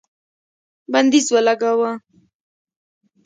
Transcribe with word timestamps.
بندیز 0.91 1.25
ولګاوه 1.33 1.91